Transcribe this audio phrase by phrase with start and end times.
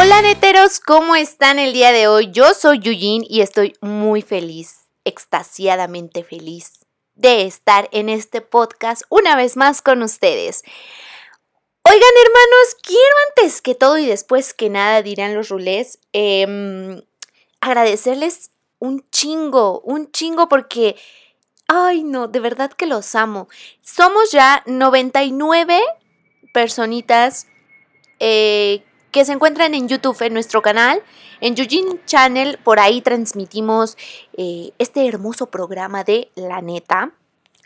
[0.00, 2.30] Hola neteros, ¿cómo están el día de hoy?
[2.30, 6.78] Yo soy Yujin y estoy muy feliz, extasiadamente feliz
[7.18, 10.62] de estar en este podcast una vez más con ustedes.
[11.90, 17.00] Oigan hermanos, quiero antes que todo y después que nada dirán los rulés, em,
[17.62, 20.96] agradecerles un chingo, un chingo porque,
[21.66, 23.48] ay no, de verdad que los amo.
[23.80, 25.80] Somos ya 99
[26.52, 27.46] personitas
[28.20, 31.02] eh, que se encuentran en YouTube, en nuestro canal,
[31.40, 33.96] en Yujin Channel, por ahí transmitimos
[34.36, 37.14] eh, este hermoso programa de La Neta.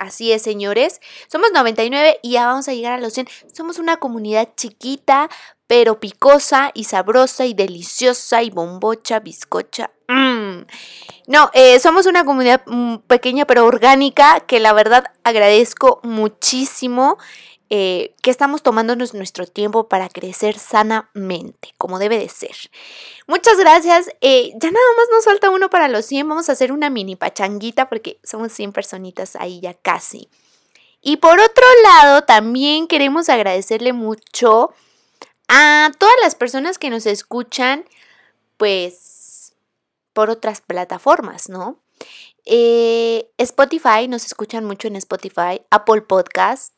[0.02, 1.00] Así es, señores.
[1.30, 3.28] Somos 99 y ya vamos a llegar a los 100.
[3.52, 5.30] Somos una comunidad chiquita,
[5.68, 9.92] pero picosa y sabrosa y deliciosa y bombocha, bizcocha.
[10.08, 10.66] Mm.
[11.28, 17.18] No, eh, somos una comunidad mm, pequeña pero orgánica que la verdad agradezco muchísimo.
[17.74, 22.54] Eh, que estamos tomándonos nuestro tiempo para crecer sanamente, como debe de ser.
[23.26, 24.10] Muchas gracias.
[24.20, 26.28] Eh, ya nada más nos falta uno para los 100.
[26.28, 30.28] Vamos a hacer una mini pachanguita porque somos 100 personitas ahí ya casi.
[31.00, 34.74] Y por otro lado, también queremos agradecerle mucho
[35.48, 37.86] a todas las personas que nos escuchan,
[38.58, 39.54] pues,
[40.12, 41.78] por otras plataformas, ¿no?
[42.44, 46.74] Eh, Spotify, nos escuchan mucho en Spotify, Apple Podcast,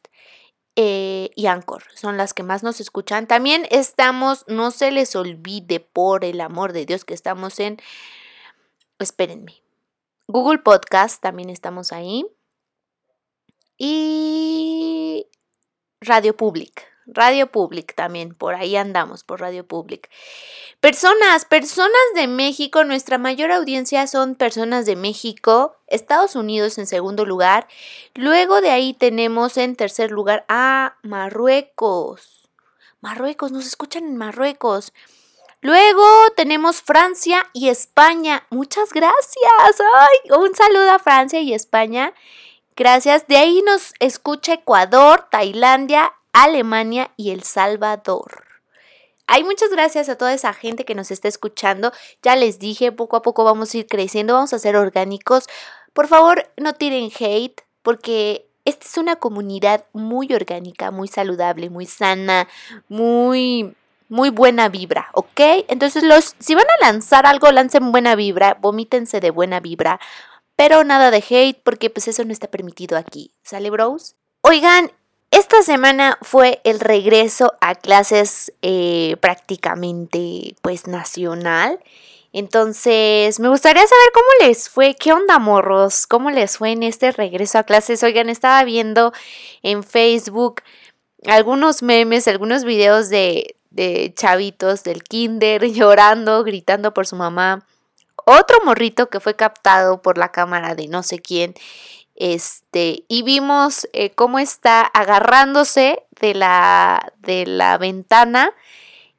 [0.76, 3.26] eh, y Anchor son las que más nos escuchan.
[3.26, 7.78] También estamos, no se les olvide por el amor de Dios que estamos en,
[8.98, 9.62] espérenme,
[10.26, 12.26] Google Podcast, también estamos ahí.
[13.76, 15.26] Y
[16.00, 16.93] Radio Public.
[17.06, 20.10] Radio Public también, por ahí andamos, por Radio Public.
[20.80, 27.24] Personas, personas de México, nuestra mayor audiencia son personas de México, Estados Unidos en segundo
[27.24, 27.68] lugar,
[28.14, 32.48] luego de ahí tenemos en tercer lugar a Marruecos.
[33.00, 34.92] Marruecos, nos escuchan en Marruecos.
[35.60, 36.04] Luego
[36.36, 38.46] tenemos Francia y España.
[38.50, 39.80] Muchas gracias.
[39.94, 42.12] Ay, un saludo a Francia y España.
[42.76, 43.26] Gracias.
[43.26, 48.44] De ahí nos escucha Ecuador, Tailandia, Alemania y El Salvador.
[49.26, 51.92] Hay muchas gracias a toda esa gente que nos está escuchando.
[52.22, 55.46] Ya les dije, poco a poco vamos a ir creciendo, vamos a ser orgánicos.
[55.94, 61.86] Por favor, no tiren hate, porque esta es una comunidad muy orgánica, muy saludable, muy
[61.86, 62.48] sana,
[62.88, 63.74] muy
[64.10, 65.40] muy buena vibra, ¿ok?
[65.68, 69.98] Entonces los si van a lanzar algo, lancen buena vibra, vomítense de buena vibra,
[70.56, 73.32] pero nada de hate porque pues eso no está permitido aquí.
[73.42, 74.16] ¿Sale, bros?
[74.42, 74.92] Oigan,
[75.34, 81.80] esta semana fue el regreso a clases eh, prácticamente pues nacional.
[82.32, 87.10] Entonces, me gustaría saber cómo les fue, qué onda morros, cómo les fue en este
[87.10, 88.04] regreso a clases.
[88.04, 89.12] Oigan, estaba viendo
[89.62, 90.62] en Facebook
[91.26, 97.66] algunos memes, algunos videos de, de chavitos del kinder llorando, gritando por su mamá.
[98.24, 101.54] Otro morrito que fue captado por la cámara de no sé quién
[102.16, 108.52] este, y vimos eh, cómo está agarrándose de la, de la ventana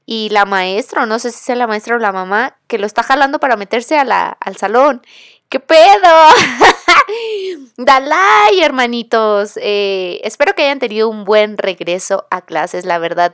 [0.05, 3.03] y la maestra, no sé si es la maestra o la mamá, que lo está
[3.03, 5.01] jalando para meterse a la, al salón.
[5.49, 5.77] ¿Qué pedo?
[7.77, 9.57] Dalai, hermanitos.
[9.61, 13.33] Eh, espero que hayan tenido un buen regreso a clases, la verdad.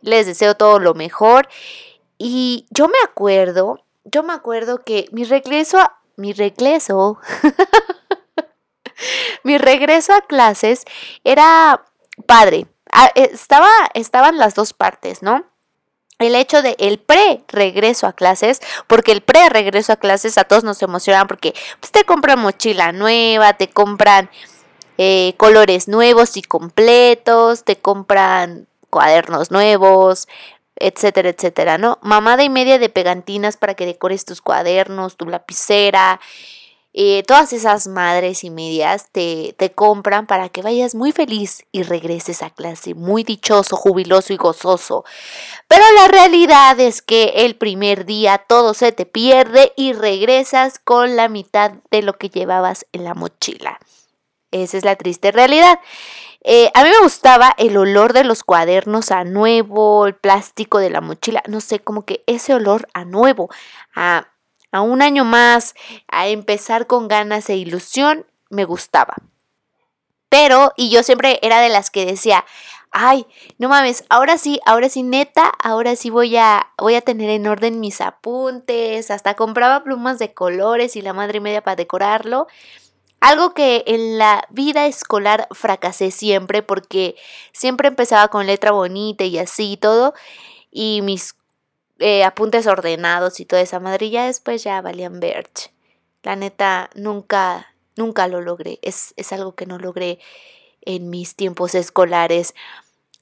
[0.00, 1.48] Les deseo todo lo mejor.
[2.18, 5.78] Y yo me acuerdo, yo me acuerdo que mi regreso,
[6.16, 7.18] mi regreso,
[9.44, 10.84] mi regreso a clases
[11.24, 11.84] era
[12.26, 12.66] padre.
[12.92, 15.46] Ah, estaba, estaban las dos partes, ¿no?
[16.26, 20.82] el hecho de el pre-regreso a clases, porque el pre-regreso a clases a todos nos
[20.82, 24.30] emocionan porque pues, te compran mochila nueva, te compran
[24.98, 30.28] eh, colores nuevos y completos, te compran cuadernos nuevos,
[30.76, 31.98] etcétera, etcétera, ¿no?
[32.02, 36.20] Mamada y media de pegantinas para que decores tus cuadernos, tu lapicera,
[36.94, 41.84] eh, todas esas madres y medias te, te compran para que vayas muy feliz y
[41.84, 45.04] regreses a clase muy dichoso, jubiloso y gozoso.
[45.68, 51.16] Pero la realidad es que el primer día todo se te pierde y regresas con
[51.16, 53.78] la mitad de lo que llevabas en la mochila.
[54.50, 55.80] Esa es la triste realidad.
[56.44, 60.90] Eh, a mí me gustaba el olor de los cuadernos a nuevo, el plástico de
[60.90, 63.48] la mochila, no sé, como que ese olor a nuevo,
[63.94, 64.31] a
[64.72, 65.74] a un año más,
[66.08, 69.14] a empezar con ganas e ilusión, me gustaba.
[70.28, 72.44] Pero, y yo siempre era de las que decía,
[72.90, 73.26] ay,
[73.58, 77.46] no mames, ahora sí, ahora sí, neta, ahora sí voy a, voy a tener en
[77.46, 82.46] orden mis apuntes, hasta compraba plumas de colores y la madre media para decorarlo.
[83.20, 87.14] Algo que en la vida escolar fracasé siempre porque
[87.52, 90.12] siempre empezaba con letra bonita y así y todo
[90.70, 91.34] y mis
[92.02, 95.72] eh, apuntes ordenados y toda esa madre ya después ya valían verge.
[96.24, 100.18] La neta nunca, nunca lo logré, es, es algo que no logré
[100.80, 102.54] en mis tiempos escolares.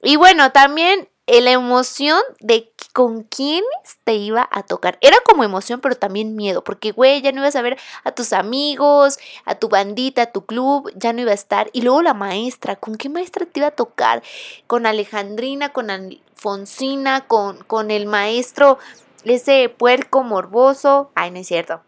[0.01, 3.63] Y bueno, también la emoción de con quiénes
[4.03, 4.97] te iba a tocar.
[5.01, 8.33] Era como emoción, pero también miedo, porque, güey, ya no ibas a ver a tus
[8.33, 11.69] amigos, a tu bandita, a tu club, ya no iba a estar.
[11.73, 14.23] Y luego la maestra, ¿con qué maestra te iba a tocar?
[14.67, 18.77] ¿Con Alejandrina, con Alfonsina, con, con el maestro,
[19.23, 21.11] ese puerco morboso?
[21.15, 21.81] Ay, no es cierto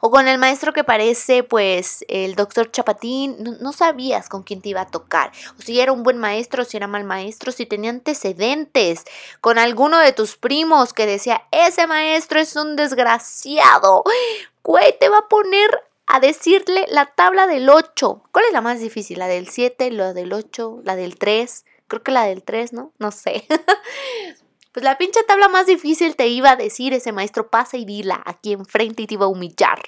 [0.00, 4.70] o con el maestro que parece pues el doctor Chapatín, no, sabías con quién te
[4.70, 7.90] iba a tocar, o si era un buen maestro, si era mal maestro, si tenía
[7.90, 9.04] antecedentes
[9.40, 14.04] con alguno de tus primos que decía, ese maestro es un desgraciado,
[14.62, 15.70] güey, te va a poner
[16.12, 18.22] a decirle la tabla del 8.
[18.32, 19.20] ¿Cuál es la más difícil?
[19.20, 21.64] ¿La del 7, la del 8, la del 3?
[21.86, 22.92] Creo que la del 3, ¿no?
[22.98, 23.46] No sé.
[24.72, 28.22] Pues la pinche tabla más difícil te iba a decir ese maestro, pasa y dila
[28.24, 29.80] aquí enfrente y te iba a humillar.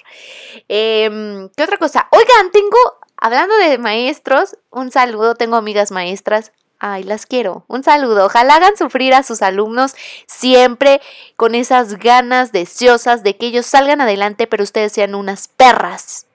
[0.67, 2.09] Em, ¿Qué otra cosa?
[2.11, 2.77] Oigan, tengo,
[3.15, 6.51] hablando de maestros, un saludo, tengo amigas maestras.
[6.79, 7.63] Ay, las quiero.
[7.67, 8.25] Un saludo.
[8.25, 9.95] Ojalá hagan sufrir a sus alumnos
[10.27, 10.99] siempre
[11.37, 16.25] con esas ganas deseosas de que ellos salgan adelante, pero ustedes sean unas perras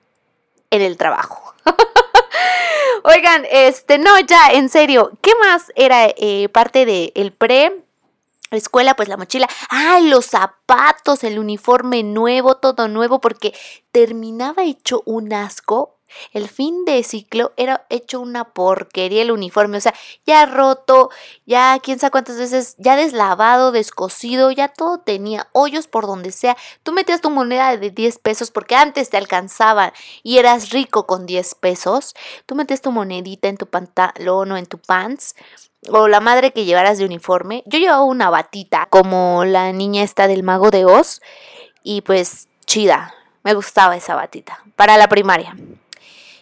[0.70, 1.54] en el trabajo.
[3.04, 7.84] Oigan, este, no, ya, en serio, ¿qué más era eh, parte del el pre?
[8.56, 13.54] Escuela, pues la mochila, ay, los zapatos, el uniforme nuevo, todo nuevo, porque
[13.92, 15.98] terminaba hecho un asco.
[16.32, 19.94] El fin de ciclo era hecho una porquería el uniforme, o sea,
[20.26, 21.10] ya roto,
[21.46, 26.56] ya quién sabe cuántas veces, ya deslavado, descosido, ya todo tenía hoyos por donde sea.
[26.82, 29.92] Tú metías tu moneda de 10 pesos porque antes te alcanzaban
[30.22, 32.14] y eras rico con 10 pesos.
[32.46, 35.34] Tú metías tu monedita en tu pantalón o en tu pants
[35.90, 37.62] o la madre que llevaras de uniforme.
[37.66, 41.20] Yo llevaba una batita como la niña esta del mago de Oz
[41.82, 43.14] y pues chida,
[43.44, 45.56] me gustaba esa batita para la primaria.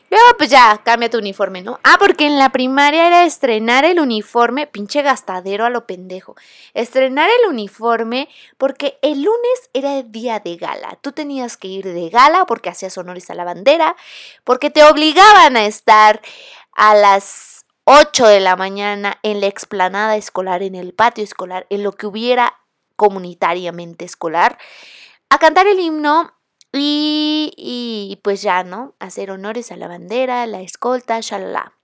[0.09, 1.81] Luego pues ya, cambia tu uniforme, ¿no?
[1.83, 6.37] Ah, porque en la primaria era estrenar el uniforme, pinche gastadero a lo pendejo.
[6.75, 10.97] Estrenar el uniforme porque el lunes era el día de gala.
[11.01, 13.97] Tú tenías que ir de gala porque hacías honores a la bandera,
[14.45, 16.23] porque te obligaban a estar
[16.73, 21.85] a las 8 de la mañana en la explanada escolar, en el patio escolar, en
[21.85, 22.59] lo que hubiera
[22.97, 24.59] comunitariamente escolar,
[25.31, 26.35] a cantar el himno
[26.73, 28.97] y, y pues ya, ¿no?
[28.99, 31.75] Hacer honores a la bandera, la escolta, shalala.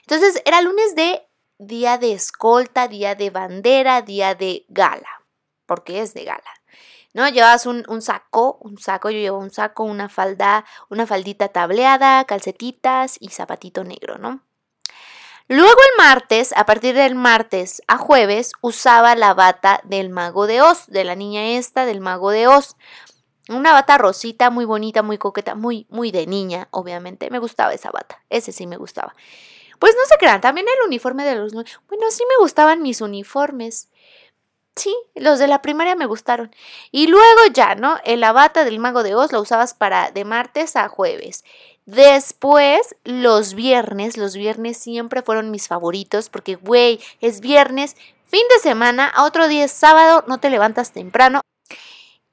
[0.00, 1.22] Entonces era lunes de
[1.58, 5.22] día de escolta, día de bandera, día de gala,
[5.66, 6.42] porque es de gala.
[7.14, 7.28] ¿no?
[7.28, 12.24] Llevabas un, un, saco, un saco, yo llevo un saco, una falda, una faldita tableada,
[12.24, 14.45] calcetitas y zapatito negro, ¿no?
[15.48, 20.60] Luego el martes, a partir del martes a jueves, usaba la bata del mago de
[20.60, 22.76] Oz, de la niña esta del mago de Oz.
[23.48, 27.30] Una bata rosita, muy bonita, muy coqueta, muy, muy de niña, obviamente.
[27.30, 29.14] Me gustaba esa bata, ese sí me gustaba.
[29.78, 31.52] Pues no se crean, también el uniforme de los...
[31.52, 33.88] Bueno, sí me gustaban mis uniformes.
[34.76, 36.54] Sí, los de la primaria me gustaron.
[36.92, 37.98] Y luego ya, ¿no?
[38.04, 41.44] El bata del mago de Oz lo usabas para de martes a jueves.
[41.86, 48.58] Después, los viernes, los viernes siempre fueron mis favoritos porque, güey, es viernes, fin de
[48.60, 51.40] semana, a otro día es sábado, no te levantas temprano.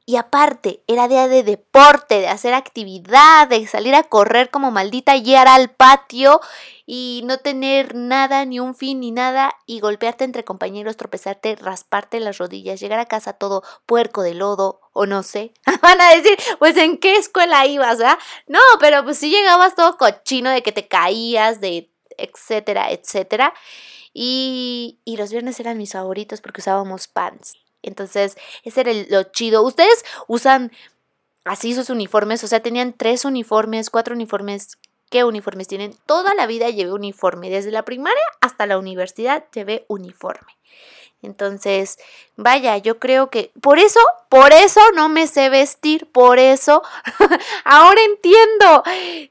[0.06, 5.16] Y aparte, era día de deporte, de hacer actividad, de salir a correr como maldita
[5.16, 6.42] y al patio
[6.86, 12.20] y no tener nada, ni un fin, ni nada, y golpearte entre compañeros, tropezarte, rasparte
[12.20, 15.54] las rodillas, llegar a casa todo puerco de lodo, o no sé.
[15.82, 18.20] Van a decir, pues en qué escuela ibas, ¿verdad?
[18.48, 23.54] No, pero pues sí llegabas todo cochino de que te caías, de etcétera, etcétera.
[24.14, 27.63] Y, y los viernes eran mis favoritos porque usábamos pants.
[27.84, 29.62] Entonces, ese era lo chido.
[29.62, 30.72] Ustedes usan
[31.44, 34.78] así sus uniformes, o sea, tenían tres uniformes, cuatro uniformes
[35.14, 35.96] qué uniformes tienen.
[36.08, 40.58] Toda la vida llevé uniforme, desde la primaria hasta la universidad llevé uniforme.
[41.22, 42.00] Entonces,
[42.36, 46.82] vaya, yo creo que por eso, por eso no me sé vestir, por eso,
[47.64, 48.84] ahora entiendo,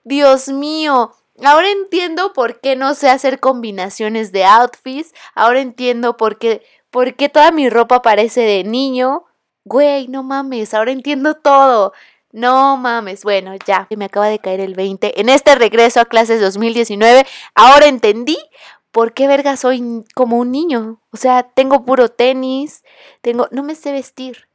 [0.05, 1.13] Dios mío,
[1.45, 7.15] ahora entiendo por qué no sé hacer combinaciones de outfits, ahora entiendo por qué, por
[7.15, 9.25] qué toda mi ropa parece de niño.
[9.65, 11.93] Güey, no mames, ahora entiendo todo.
[12.31, 15.21] No mames, bueno, ya, me acaba de caer el 20.
[15.21, 18.39] En este regreso a clases 2019, ahora entendí
[18.91, 21.01] por qué verga soy como un niño.
[21.11, 22.85] O sea, tengo puro tenis,
[23.23, 24.49] tengo, no me sé vestir.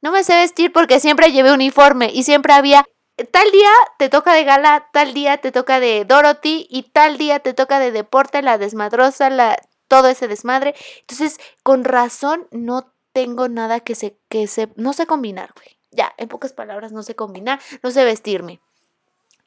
[0.00, 2.84] No me sé vestir porque siempre llevé uniforme y siempre había
[3.30, 7.38] tal día te toca de gala, tal día te toca de Dorothy y tal día
[7.38, 9.58] te toca de deporte, la desmadrosa, la
[9.92, 10.74] todo ese desmadre.
[11.00, 15.76] Entonces, con razón no tengo nada que se que se no sé combinar, güey.
[15.90, 18.62] Ya, en pocas palabras, no sé combinar, no sé vestirme.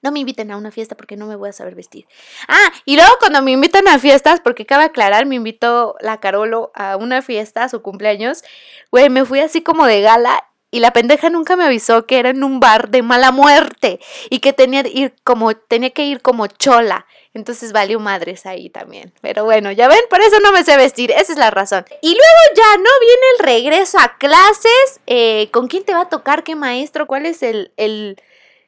[0.03, 2.05] No me inviten a una fiesta porque no me voy a saber vestir.
[2.47, 6.71] Ah, y luego cuando me invitan a fiestas, porque cabe aclarar, me invitó la Carolo
[6.75, 8.43] a una fiesta, a su cumpleaños,
[8.91, 12.29] güey, me fui así como de gala y la pendeja nunca me avisó que era
[12.29, 13.99] en un bar de mala muerte
[14.29, 17.07] y que tenía, ir como, tenía que ir como chola.
[17.35, 19.13] Entonces valió madres ahí también.
[19.19, 21.11] Pero bueno, ya ven, por eso no me sé vestir.
[21.11, 21.85] Esa es la razón.
[22.01, 25.01] Y luego ya no viene el regreso a clases.
[25.05, 26.45] Eh, ¿Con quién te va a tocar?
[26.45, 27.07] ¿Qué maestro?
[27.07, 28.21] ¿Cuál es el, el,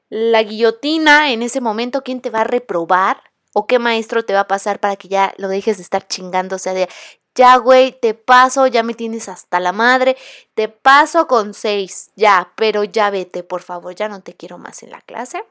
[0.09, 2.03] la guillotina en ese momento?
[2.03, 3.23] ¿Quién te va a reprobar?
[3.53, 6.57] ¿O qué maestro te va a pasar para que ya lo dejes de estar chingando?
[6.57, 6.89] O sea, de
[7.35, 10.17] ya, güey, te paso, ya me tienes hasta la madre,
[10.55, 14.83] te paso con seis, ya, pero ya vete, por favor, ya no te quiero más
[14.83, 15.43] en la clase.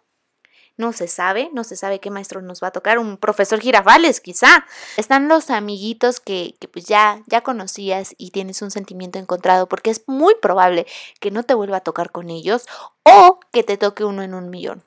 [0.76, 4.20] No se sabe, no se sabe qué maestro nos va a tocar, un profesor Girafales
[4.20, 4.66] quizá.
[4.96, 9.90] Están los amiguitos que, que pues ya, ya conocías y tienes un sentimiento encontrado porque
[9.90, 10.86] es muy probable
[11.20, 12.66] que no te vuelva a tocar con ellos
[13.04, 14.84] o que te toque uno en un millón.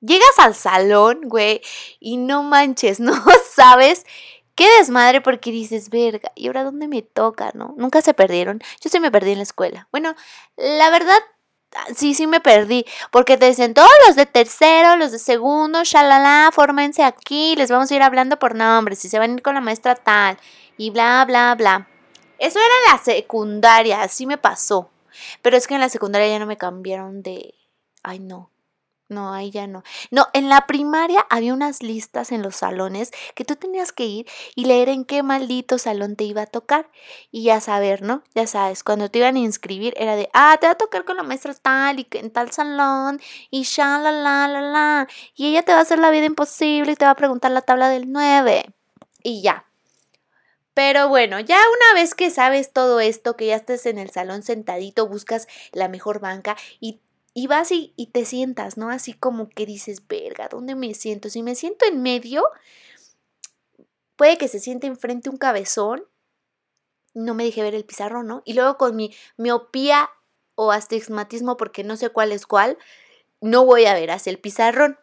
[0.00, 1.60] Llegas al salón, güey,
[2.00, 3.14] y no manches, no
[3.54, 4.04] sabes
[4.56, 7.74] qué desmadre porque dices, verga, ¿y ahora dónde me toca, no?
[7.76, 8.60] Nunca se perdieron.
[8.80, 9.88] Yo sí me perdí en la escuela.
[9.92, 10.16] Bueno,
[10.56, 11.18] la verdad,
[11.94, 16.50] sí, sí me perdí, porque te dicen todos los de tercero, los de segundo, shalala,
[16.52, 19.54] fórmense aquí, les vamos a ir hablando por nombres, si se van a ir con
[19.54, 20.38] la maestra tal,
[20.76, 21.88] y bla, bla, bla.
[22.38, 24.90] Eso era la secundaria, así me pasó.
[25.42, 27.54] Pero es que en la secundaria ya no me cambiaron de...
[28.02, 28.50] Ay, no,
[29.08, 29.84] no, ahí ya no.
[30.10, 34.26] No, en la primaria había unas listas en los salones que tú tenías que ir
[34.56, 36.90] y leer en qué maldito salón te iba a tocar.
[37.30, 38.24] Y ya saber, ¿no?
[38.34, 41.16] Ya sabes, cuando te iban a inscribir era de, ah, te va a tocar con
[41.16, 43.20] la maestra tal y en tal salón
[43.50, 45.08] y ya, la, la, la, la.
[45.36, 47.62] Y ella te va a hacer la vida imposible y te va a preguntar la
[47.62, 48.66] tabla del 9.
[49.22, 49.66] Y ya.
[50.74, 54.42] Pero bueno, ya una vez que sabes todo esto, que ya estés en el salón
[54.42, 57.00] sentadito, buscas la mejor banca y
[57.38, 58.88] y vas y, te sientas, ¿no?
[58.88, 61.28] Así como que dices, verga, ¿dónde me siento?
[61.28, 62.42] Si me siento en medio,
[64.16, 66.06] puede que se siente enfrente un cabezón,
[67.12, 68.40] no me dejé ver el pizarrón, ¿no?
[68.46, 70.08] Y luego con mi miopía
[70.54, 72.78] o astigmatismo, porque no sé cuál es cuál,
[73.42, 74.98] no voy a ver hacia el pizarrón.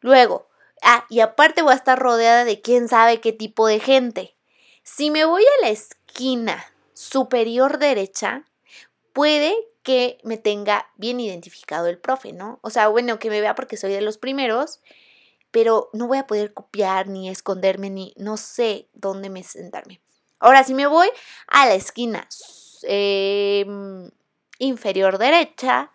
[0.00, 0.48] Luego,
[0.82, 4.34] ah, y aparte voy a estar rodeada de quién sabe qué tipo de gente.
[4.82, 8.44] Si me voy a la esquina superior derecha,
[9.12, 9.54] puede
[9.84, 12.58] que me tenga bien identificado el profe, ¿no?
[12.62, 14.80] O sea, bueno, que me vea porque soy de los primeros,
[15.52, 20.00] pero no voy a poder copiar ni esconderme ni no sé dónde me sentarme.
[20.40, 21.08] Ahora, si me voy
[21.46, 22.26] a la esquina
[22.82, 24.10] em,
[24.58, 25.92] inferior derecha,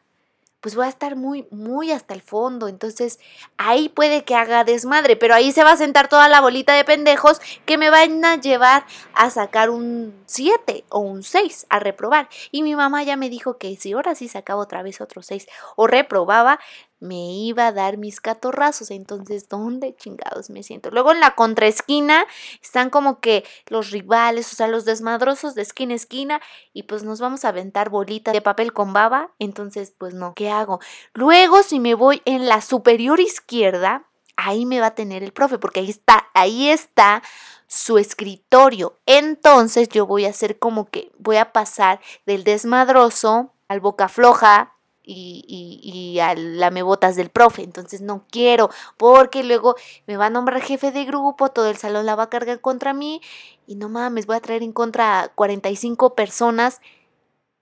[0.61, 2.67] pues voy a estar muy, muy hasta el fondo.
[2.67, 3.19] Entonces
[3.57, 6.83] ahí puede que haga desmadre, pero ahí se va a sentar toda la bolita de
[6.83, 12.29] pendejos que me van a llevar a sacar un 7 o un 6 a reprobar.
[12.51, 15.47] Y mi mamá ya me dijo que si ahora sí sacaba otra vez otro 6
[15.75, 16.59] o reprobaba,
[16.99, 18.91] me iba a dar mis catorrazos.
[18.91, 20.91] Entonces, ¿dónde chingados me siento?
[20.91, 22.25] Luego en la contraesquina
[22.61, 26.41] están como que los rivales, o sea, los desmadrosos de esquina a esquina,
[26.73, 29.31] y pues nos vamos a aventar bolita de papel con baba.
[29.39, 30.79] Entonces, pues no, ¿qué hago?
[31.13, 35.57] Luego, si me voy en la superior izquierda, ahí me va a tener el profe,
[35.57, 37.21] porque ahí está, ahí está
[37.67, 38.99] su escritorio.
[39.05, 44.75] Entonces yo voy a hacer como que voy a pasar del desmadroso al boca floja,
[45.11, 47.63] y, y, a lamebotas del profe.
[47.63, 49.75] Entonces no quiero, porque luego
[50.07, 52.93] me va a nombrar jefe de grupo, todo el salón la va a cargar contra
[52.93, 53.21] mí
[53.65, 56.81] y no mames, voy a traer en contra a 45 personas.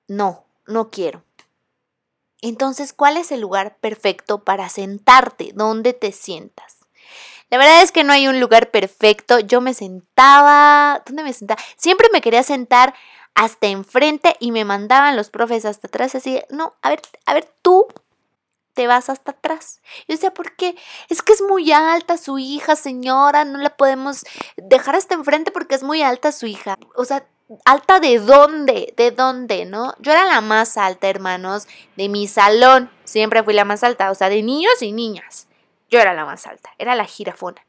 [0.07, 1.23] No, no quiero.
[2.41, 5.51] Entonces, ¿cuál es el lugar perfecto para sentarte?
[5.53, 6.77] ¿Dónde te sientas?
[7.49, 9.39] La verdad es que no hay un lugar perfecto.
[9.39, 11.61] Yo me sentaba, ¿dónde me sentaba?
[11.77, 12.93] Siempre me quería sentar
[13.37, 17.47] hasta enfrente y me mandaban los profes hasta atrás así, no, a ver, a ver,
[17.61, 17.85] tú
[18.73, 19.79] te vas hasta atrás.
[20.07, 20.75] Yo decía, ¿por qué?
[21.07, 24.25] Es que es muy alta su hija, señora, no la podemos
[24.55, 26.79] dejar hasta enfrente porque es muy alta su hija.
[26.95, 27.27] O sea,
[27.63, 28.91] ¿alta de dónde?
[28.97, 29.93] ¿De dónde, no?
[29.99, 32.89] Yo era la más alta, hermanos, de mi salón.
[33.03, 35.47] Siempre fui la más alta, o sea, de niños y niñas.
[35.91, 37.63] Yo era la más alta, era la jirafona.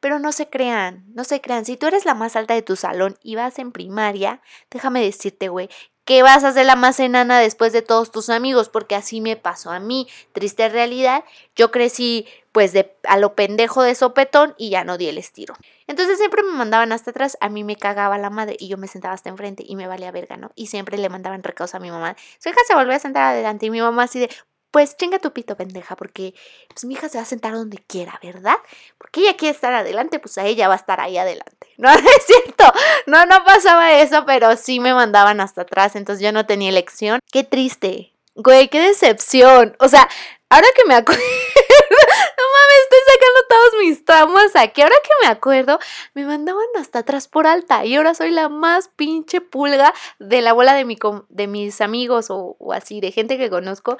[0.00, 1.64] Pero no se crean, no se crean.
[1.64, 4.40] Si tú eres la más alta de tu salón y vas en primaria,
[4.70, 5.68] déjame decirte, güey,
[6.10, 9.36] que vas a ser la más enana después de todos tus amigos, porque así me
[9.36, 10.08] pasó a mí.
[10.32, 11.22] Triste realidad,
[11.54, 15.54] yo crecí pues de a lo pendejo de sopetón y ya no di el estiro.
[15.86, 18.88] Entonces siempre me mandaban hasta atrás, a mí me cagaba la madre y yo me
[18.88, 20.50] sentaba hasta enfrente y me valía verga, ¿no?
[20.56, 22.16] Y siempre le mandaban recados a mi mamá.
[22.40, 24.30] Su hija se volvió a sentar adelante y mi mamá así de,
[24.70, 26.34] pues chinga tu pito, pendeja, porque
[26.68, 28.56] pues mi hija se va a sentar donde quiera, ¿verdad?
[28.98, 31.56] Porque ella quiere estar adelante, pues a ella va a estar ahí adelante.
[31.80, 32.64] No, es cierto,
[33.06, 37.20] no, no pasaba eso, pero sí me mandaban hasta atrás, entonces yo no tenía elección.
[37.32, 39.74] Qué triste, güey, qué decepción.
[39.78, 40.06] O sea,
[40.50, 41.22] ahora que me acuerdo,
[41.80, 44.82] no mames, estoy sacando todos mis traumas aquí.
[44.82, 45.78] Ahora que me acuerdo,
[46.12, 50.52] me mandaban hasta atrás por alta y ahora soy la más pinche pulga de la
[50.52, 50.98] bola de, mi,
[51.30, 53.96] de mis amigos o así, de gente que conozco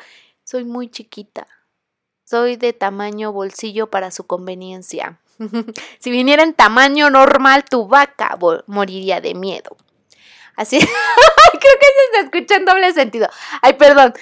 [0.51, 1.47] soy muy chiquita.
[2.25, 5.21] Soy de tamaño bolsillo para su conveniencia.
[6.01, 9.77] si viniera en tamaño normal, tu vaca moriría de miedo.
[10.57, 13.29] Así, creo que se está escuchando doble sentido.
[13.63, 14.13] Ay, perdón.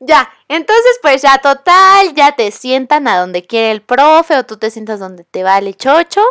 [0.00, 4.56] Ya, entonces pues ya total, ya te sientan a donde quiere el profe o tú
[4.56, 6.22] te sientas donde te vale chocho.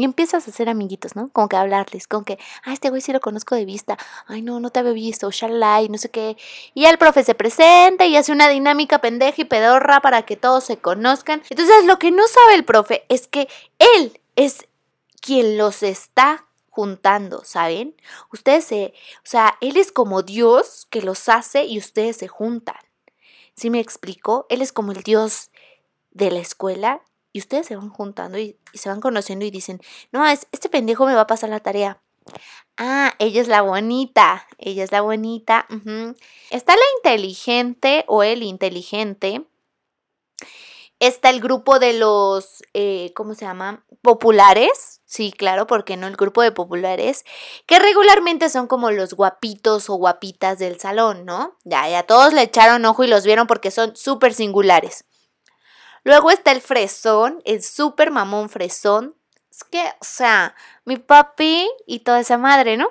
[0.00, 1.28] Y empiezas a hacer amiguitos, ¿no?
[1.28, 4.58] Como que hablarles, con que, ah, este güey sí lo conozco de vista, ay, no,
[4.58, 6.38] no te había visto, shalai, no sé qué.
[6.72, 10.64] Y el profe se presenta y hace una dinámica pendeja y pedorra para que todos
[10.64, 11.42] se conozcan.
[11.50, 13.46] Entonces, lo que no sabe el profe es que
[13.78, 14.66] él es
[15.20, 17.94] quien los está juntando, ¿saben?
[18.32, 22.80] Ustedes se, o sea, él es como Dios que los hace y ustedes se juntan.
[23.54, 24.46] ¿Sí me explico?
[24.48, 25.50] Él es como el Dios
[26.10, 29.80] de la escuela y ustedes se van juntando y, se van conociendo y dicen,
[30.12, 32.00] no, es, este pendejo me va a pasar la tarea.
[32.76, 35.66] Ah, ella es la bonita, ella es la bonita.
[36.50, 39.44] Está la inteligente o el inteligente.
[40.98, 43.84] Está el grupo de los, eh, ¿cómo se llama?
[44.02, 45.00] Populares.
[45.06, 47.24] Sí, claro, porque no el grupo de populares,
[47.66, 51.56] que regularmente son como los guapitos o guapitas del salón, ¿no?
[51.64, 55.04] Ya, ya todos le echaron ojo y los vieron porque son súper singulares.
[56.04, 59.14] Luego está el fresón, el súper mamón fresón.
[59.50, 60.54] Es que, o sea,
[60.84, 62.88] mi papi y toda esa madre, ¿no?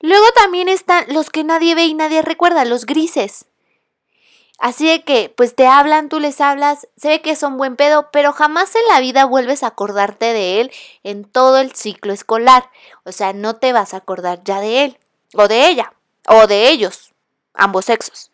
[0.00, 3.46] Luego también están los que nadie ve y nadie recuerda, los grises.
[4.58, 8.10] Así de que, pues te hablan, tú les hablas, se ve que son buen pedo,
[8.10, 10.72] pero jamás en la vida vuelves a acordarte de él
[11.04, 12.68] en todo el ciclo escolar.
[13.04, 14.98] O sea, no te vas a acordar ya de él,
[15.34, 15.92] o de ella,
[16.26, 17.12] o de ellos,
[17.54, 18.32] ambos sexos.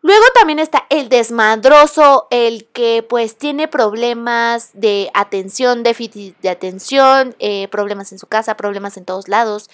[0.00, 7.34] Luego también está el desmadroso, el que pues tiene problemas de atención, déficit de atención,
[7.40, 9.68] eh, problemas en su casa, problemas en todos lados,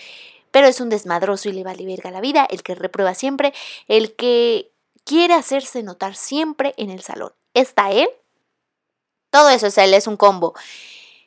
[0.51, 3.53] pero es un desmadroso y le vale verga la vida, el que reprueba siempre,
[3.87, 4.71] el que
[5.05, 7.33] quiere hacerse notar siempre en el salón.
[7.53, 8.09] ¿Está él?
[9.31, 10.55] Todo eso es él, es un combo.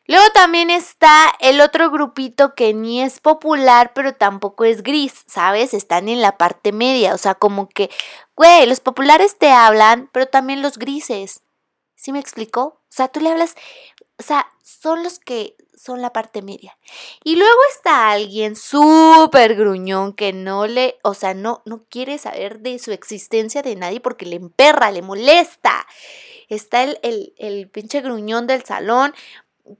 [0.07, 5.73] Luego también está el otro grupito que ni es popular, pero tampoco es gris, ¿sabes?
[5.73, 7.89] Están en la parte media, o sea, como que,
[8.37, 11.41] güey, los populares te hablan, pero también los grises.
[11.95, 12.61] ¿Sí me explicó?
[12.61, 13.55] O sea, tú le hablas,
[14.17, 16.77] o sea, son los que son la parte media.
[17.23, 22.59] Y luego está alguien súper gruñón que no le, o sea, no, no quiere saber
[22.59, 25.85] de su existencia de nadie porque le emperra, le molesta.
[26.47, 29.13] Está el, el, el pinche gruñón del salón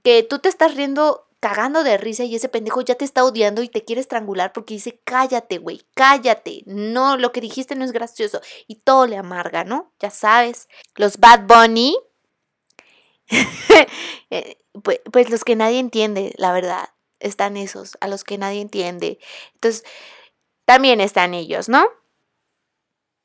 [0.02, 3.62] que tú te estás riendo cagando de risa y ese pendejo ya te está odiando
[3.62, 7.92] y te quiere estrangular porque dice, cállate, güey, cállate, no, lo que dijiste no es
[7.92, 9.92] gracioso y todo le amarga, ¿no?
[10.00, 11.96] Ya sabes, los Bad Bunny,
[14.82, 16.88] pues, pues los que nadie entiende, la verdad,
[17.20, 19.18] están esos, a los que nadie entiende.
[19.54, 19.84] Entonces,
[20.64, 21.88] también están ellos, ¿no?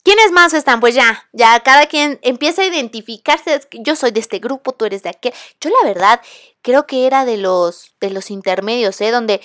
[0.03, 0.81] ¿Quiénes más están?
[0.81, 3.61] Pues ya, ya cada quien empieza a identificarse.
[3.71, 5.33] Yo soy de este grupo, tú eres de aquel.
[5.61, 6.21] Yo la verdad
[6.61, 9.11] creo que era de los de los intermedios, ¿eh?
[9.11, 9.41] Donde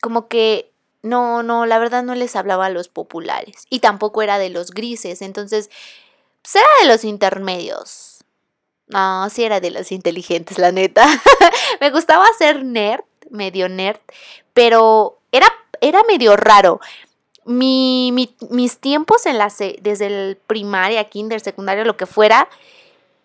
[0.00, 4.38] como que no, no, la verdad no les hablaba a los populares y tampoco era
[4.38, 5.70] de los grises, entonces
[6.42, 8.24] pues era de los intermedios.
[8.88, 11.06] No, sí era de los inteligentes, la neta.
[11.80, 14.00] Me gustaba ser nerd, medio nerd,
[14.54, 15.46] pero era
[15.80, 16.80] era medio raro
[17.48, 18.12] mi,
[18.50, 22.48] mis tiempos en la desde el primaria, kinder, secundaria, lo que fuera,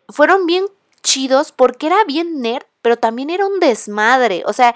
[0.08, 0.66] fueron bien
[1.02, 4.44] chidos porque era bien nerd, pero también era un desmadre.
[4.46, 4.74] O sea,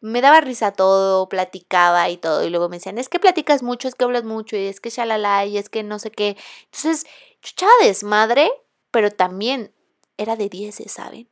[0.00, 2.44] me daba risa todo, platicaba y todo.
[2.44, 4.90] Y luego me decían, es que platicas mucho, es que hablas mucho, y es que
[4.90, 6.36] shalala, y es que no sé qué.
[6.64, 7.04] Entonces,
[7.42, 8.50] yo echaba desmadre,
[8.90, 9.72] pero también
[10.16, 11.28] era de 10, ¿saben?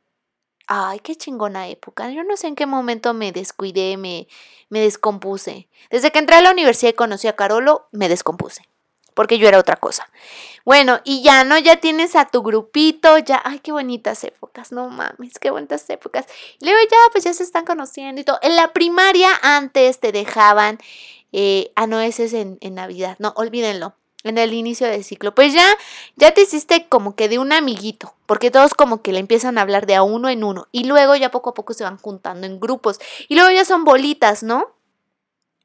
[0.67, 2.11] Ay, qué chingona época.
[2.11, 4.27] Yo no sé en qué momento me descuidé, me,
[4.69, 5.69] me descompuse.
[5.89, 8.63] Desde que entré a la universidad y conocí a Carolo, me descompuse.
[9.13, 10.07] Porque yo era otra cosa.
[10.65, 11.57] Bueno, y ya, ¿no?
[11.57, 13.41] Ya tienes a tu grupito, ya.
[13.45, 16.25] Ay, qué bonitas épocas, no mames, qué bonitas épocas.
[16.59, 18.37] Y luego ya, pues ya se están conociendo y todo.
[18.41, 20.79] En la primaria antes te dejaban
[21.33, 23.17] Eh, ah, en, en Navidad.
[23.19, 25.33] No, olvídenlo en el inicio del ciclo.
[25.33, 25.65] Pues ya,
[26.15, 29.61] ya te hiciste como que de un amiguito, porque todos como que le empiezan a
[29.61, 32.47] hablar de a uno en uno y luego ya poco a poco se van juntando
[32.47, 34.73] en grupos y luego ya son bolitas, ¿no?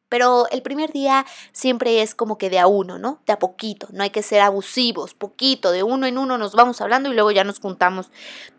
[0.09, 3.23] Pero el primer día siempre es como que de a uno, ¿no?
[3.25, 6.83] De a poquito, no hay que ser abusivos, poquito, de uno en uno nos vamos
[6.83, 8.11] hablando y luego ya nos juntamos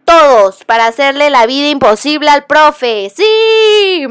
[0.03, 3.11] todos para hacerle la vida imposible al profe.
[3.15, 4.07] Sí.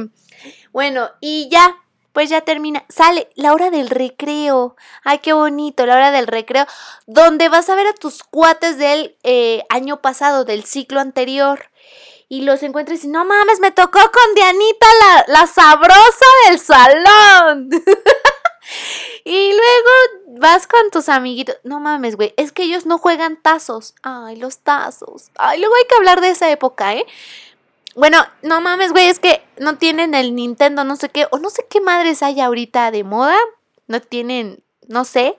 [0.73, 1.82] Bueno, y ya,
[2.12, 2.85] pues ya termina.
[2.88, 4.77] Sale la hora del recreo.
[5.05, 6.66] Ay, qué bonito, la hora del recreo.
[7.07, 11.70] Donde vas a ver a tus cuates del eh, año pasado, del ciclo anterior.
[12.29, 17.68] Y los encuentras y no mames, me tocó con Dianita la, la sabrosa del salón.
[19.25, 21.57] y luego vas con tus amiguitos.
[21.62, 22.33] No mames, güey.
[22.37, 23.94] Es que ellos no juegan tazos.
[24.03, 25.31] Ay, los tazos.
[25.37, 27.07] Ay, luego hay que hablar de esa época, ¿eh?
[27.94, 31.50] Bueno, no mames, güey, es que no tienen el Nintendo, no sé qué, o no
[31.50, 33.37] sé qué madres hay ahorita de moda,
[33.87, 35.38] no tienen, no sé.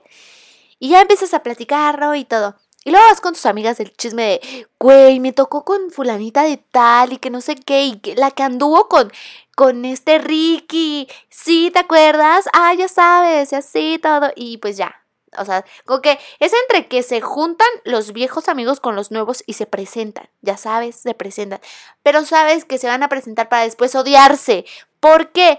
[0.78, 2.56] Y ya empiezas a platicarlo y todo.
[2.84, 6.58] Y luego vas con tus amigas del chisme de, güey, me tocó con fulanita de
[6.58, 9.10] tal y que no sé qué, y la que anduvo con,
[9.56, 12.46] con este Ricky, sí, ¿te acuerdas?
[12.52, 14.30] Ah, ya sabes, y así todo.
[14.36, 14.94] Y pues ya,
[15.38, 19.42] o sea, como que es entre que se juntan los viejos amigos con los nuevos
[19.46, 21.60] y se presentan, ya sabes, se presentan.
[22.02, 24.64] Pero sabes que se van a presentar para después odiarse.
[25.00, 25.58] ¿Por qué?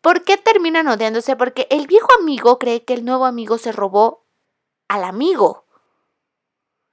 [0.00, 1.36] ¿Por qué terminan odiándose?
[1.36, 4.26] Porque el viejo amigo cree que el nuevo amigo se robó
[4.88, 5.64] al amigo.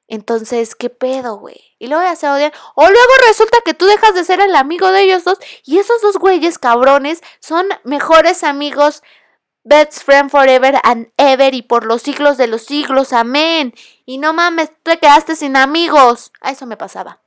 [0.10, 1.76] Entonces, ¿qué pedo, güey?
[1.78, 2.52] Y luego ya se odian.
[2.74, 6.02] O luego resulta que tú dejas de ser el amigo de ellos dos y esos
[6.02, 9.04] dos güeyes cabrones son mejores amigos
[9.64, 13.14] Best friend forever and ever y por los siglos de los siglos.
[13.14, 13.74] Amén.
[14.06, 16.32] Y no mames, te quedaste sin amigos.
[16.42, 17.22] A eso me pasaba.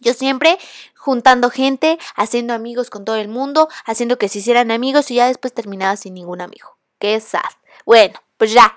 [0.00, 0.58] Yo siempre
[0.96, 5.26] juntando gente, haciendo amigos con todo el mundo, haciendo que se hicieran amigos y ya
[5.26, 6.78] después terminaba sin ningún amigo.
[6.98, 7.40] Qué sad.
[7.84, 8.76] Bueno, pues ya.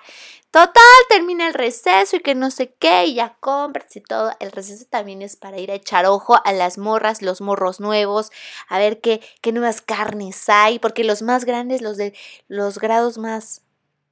[0.56, 4.32] Total, termina el receso y que no sé qué, y ya compras y todo.
[4.40, 8.32] El receso también es para ir a echar ojo a las morras, los morros nuevos,
[8.70, 12.14] a ver qué, qué nuevas carnes hay, porque los más grandes, los de
[12.48, 13.64] los grados más,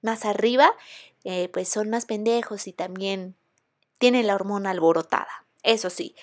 [0.01, 0.69] más arriba,
[1.23, 3.37] eh, pues son más pendejos y también
[3.97, 5.45] tienen la hormona alborotada.
[5.63, 6.13] Eso sí.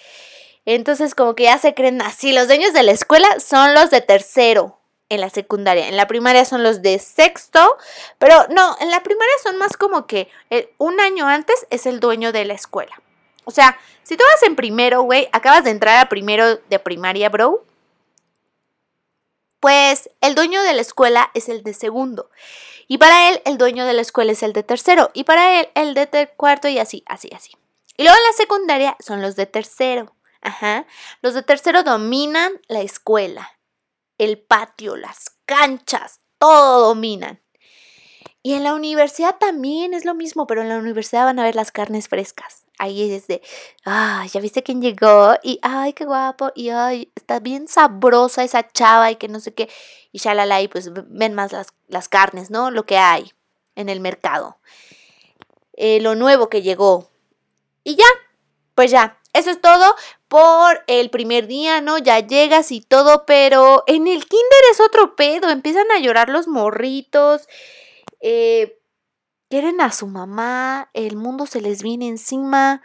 [0.66, 4.02] Entonces, como que ya se creen así, los dueños de la escuela son los de
[4.02, 4.79] tercero,
[5.11, 5.88] en la secundaria.
[5.88, 7.77] En la primaria son los de sexto,
[8.18, 10.31] pero no, en la primaria son más como que
[10.79, 13.03] un año antes es el dueño de la escuela.
[13.44, 17.29] O sea, si tú vas en primero, güey, acabas de entrar a primero de primaria,
[17.29, 17.64] bro,
[19.59, 22.31] pues el dueño de la escuela es el de segundo.
[22.87, 25.11] Y para él, el dueño de la escuela es el de tercero.
[25.12, 27.53] Y para él, el de cuarto y así, así, así.
[27.96, 30.14] Y luego en la secundaria son los de tercero.
[30.40, 30.87] Ajá.
[31.20, 33.60] Los de tercero dominan la escuela
[34.20, 37.40] el patio, las canchas, todo dominan.
[38.42, 41.54] Y en la universidad también es lo mismo, pero en la universidad van a ver
[41.54, 42.64] las carnes frescas.
[42.78, 43.42] Ahí es de,
[43.85, 48.66] ay, ya viste quién llegó y, ay, qué guapo, y, ay, está bien sabrosa esa
[48.70, 49.70] chava y que no sé qué.
[50.12, 52.70] Y shalala, y pues ven más las, las carnes, ¿no?
[52.70, 53.33] Lo que hay
[53.74, 54.59] en el mercado.
[55.74, 57.11] Eh, lo nuevo que llegó.
[57.85, 58.04] Y ya,
[58.74, 59.94] pues ya, eso es todo
[60.30, 61.98] por el primer día, ¿no?
[61.98, 66.46] Ya llegas y todo, pero en el kinder es otro pedo, empiezan a llorar los
[66.46, 67.48] morritos,
[68.20, 68.78] eh,
[69.48, 72.80] quieren a su mamá, el mundo se les viene encima.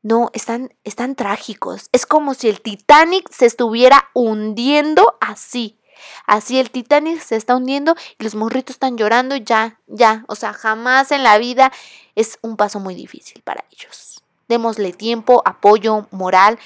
[0.00, 1.88] No, están, están trágicos.
[1.90, 5.80] Es como si el Titanic se estuviera hundiendo así.
[6.26, 10.24] Así el Titanic se está hundiendo y los morritos están llorando ya, ya.
[10.28, 11.72] O sea, jamás en la vida
[12.14, 14.21] es un paso muy difícil para ellos
[14.52, 16.58] démosle tiempo, apoyo, moral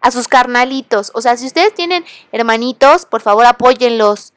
[0.00, 1.12] a sus carnalitos.
[1.14, 4.32] O sea, si ustedes tienen hermanitos, por favor apóyenlos,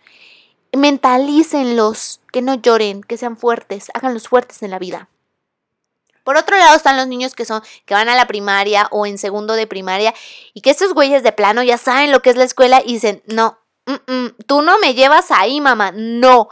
[0.73, 5.07] mentalícenlos, que no lloren, que sean fuertes, háganlos fuertes en la vida.
[6.23, 9.17] Por otro lado están los niños que son que van a la primaria o en
[9.17, 10.13] segundo de primaria
[10.53, 13.21] y que estos güeyes de plano ya saben lo que es la escuela y dicen,
[13.25, 13.59] "No,
[14.47, 16.49] tú no me llevas ahí, mamá." No.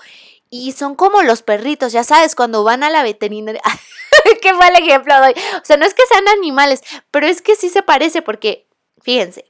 [0.49, 3.61] Y son como los perritos, ya sabes, cuando van a la veterinaria.
[4.41, 5.33] Qué mal ejemplo doy.
[5.61, 8.67] O sea, no es que sean animales, pero es que sí se parece porque,
[9.01, 9.45] fíjense,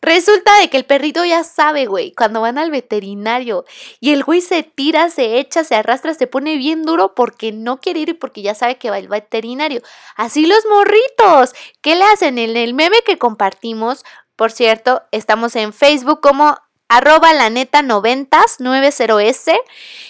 [0.00, 3.64] Resulta de que el perrito ya sabe, güey, cuando van al veterinario
[3.98, 7.80] y el güey se tira, se echa, se arrastra, se pone bien duro porque no
[7.80, 9.82] quiere ir y porque ya sabe que va al veterinario.
[10.14, 11.52] Así los morritos.
[11.80, 12.38] ¿Qué le hacen?
[12.38, 14.04] En el meme que compartimos,
[14.36, 16.56] por cierto, estamos en Facebook como
[16.88, 19.60] arroba la neta 90s 90s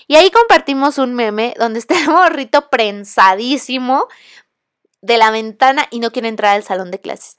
[0.06, 4.08] y ahí compartimos un meme donde está el morrito prensadísimo
[5.00, 7.36] de la ventana y no quiere entrar al salón de clases.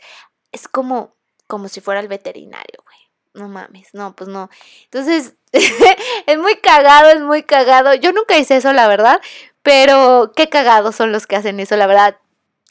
[0.51, 1.15] Es como,
[1.47, 2.97] como si fuera el veterinario, güey.
[3.33, 4.49] no mames, no, pues no.
[4.85, 7.93] Entonces, es muy cagado, es muy cagado.
[7.93, 9.21] Yo nunca hice eso, la verdad,
[9.61, 12.17] pero qué cagados son los que hacen eso, la verdad.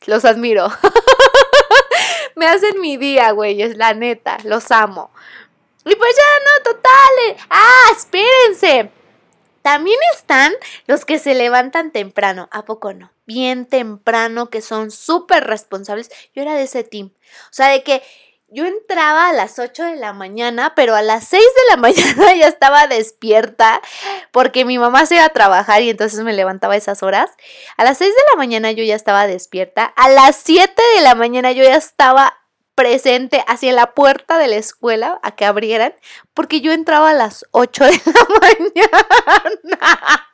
[0.07, 0.69] Los admiro.
[2.37, 5.11] Me hacen mi día, güey, es la neta, los amo.
[5.89, 7.47] Y pues ya, no, total.
[7.49, 8.91] Ah, espérense.
[9.63, 10.53] También están
[10.87, 13.13] los que se levantan temprano, ¿a poco no?
[13.27, 16.11] Bien temprano, que son súper responsables.
[16.35, 17.11] Yo era de ese team.
[17.51, 18.03] O sea, de que
[18.51, 22.35] yo entraba a las 8 de la mañana, pero a las 6 de la mañana
[22.35, 23.83] ya estaba despierta
[24.33, 27.31] porque mi mamá se iba a trabajar y entonces me levantaba esas horas.
[27.77, 29.85] A las 6 de la mañana yo ya estaba despierta.
[29.85, 32.38] A las 7 de la mañana yo ya estaba
[32.79, 35.97] presente hacia la puerta de la escuela a que abrieran,
[36.33, 38.27] porque yo entraba a las 8 de la
[39.77, 40.29] mañana.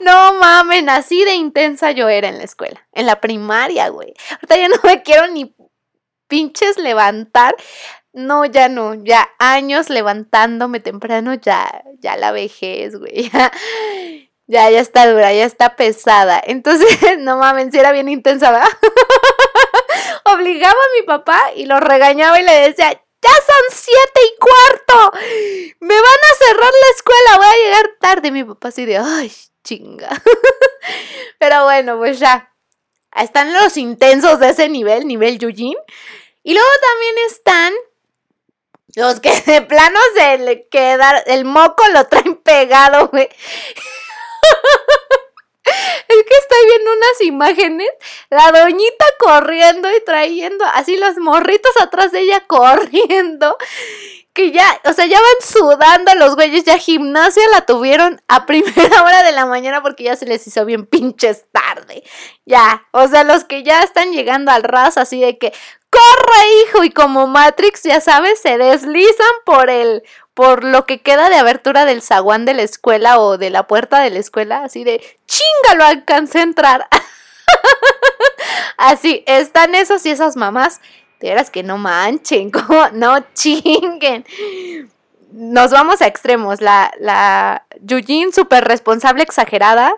[0.00, 4.14] No mames, así de intensa yo era en la escuela, en la primaria, güey.
[4.30, 5.54] Ahorita ya no me quiero ni
[6.28, 7.54] pinches levantar.
[8.14, 13.30] No, ya no, ya años levantándome temprano, ya, ya la vejez, güey.
[14.50, 16.40] Ya, ya, está dura, ya está pesada.
[16.42, 16.88] Entonces,
[17.18, 18.66] no mames, si era bien intensa, ¿verdad?
[20.38, 25.18] Obligaba a mi papá y lo regañaba y le decía, ya son siete y cuarto.
[25.80, 28.30] Me van a cerrar la escuela, voy a llegar tarde.
[28.30, 29.32] Mi papá así de, ay,
[29.64, 30.10] chinga.
[31.38, 32.54] Pero bueno, pues ya.
[33.16, 35.76] Están los intensos de ese nivel, nivel Yujin.
[36.44, 37.74] Y luego también están
[38.94, 43.28] los que de plano se le queda, el moco lo traen pegado, güey.
[46.08, 47.90] Es que estoy viendo unas imágenes,
[48.30, 53.56] la doñita corriendo y trayendo así los morritos atrás de ella corriendo
[54.38, 59.02] que ya, o sea, ya van sudando los güeyes, ya gimnasia la tuvieron a primera
[59.02, 62.04] hora de la mañana porque ya se les hizo bien pinches tarde.
[62.46, 65.52] Ya, o sea, los que ya están llegando al ras así de que,
[65.90, 70.04] corre hijo, y como Matrix, ya sabes, se deslizan por el,
[70.38, 73.98] por lo que queda de abertura del zaguán de la escuela o de la puerta
[73.98, 76.88] de la escuela, así de, chinga, lo alcancé a entrar.
[78.76, 80.80] así, están esos y esas mamás
[81.18, 84.24] de que no manchen, como no chinguen.
[85.32, 86.60] Nos vamos a extremos.
[86.60, 89.92] La, la Yujin súper responsable, exagerada.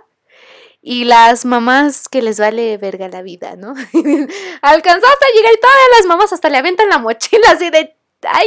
[0.80, 3.74] Y las mamás que les vale verga la vida, ¿no?
[4.62, 7.94] Alcanzó hasta llegar y todas las mamás hasta le aventan la mochila así de.
[8.22, 8.46] ¡Ay,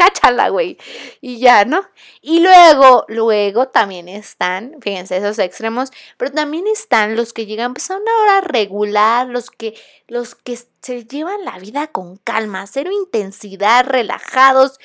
[0.00, 0.78] cáchala, güey.
[1.20, 1.86] Y ya, ¿no?
[2.22, 7.90] Y luego, luego también están, fíjense, esos extremos, pero también están los que llegan pues
[7.90, 12.90] a una hora regular, los que, los que se llevan la vida con calma, cero
[12.92, 14.78] intensidad, relajados.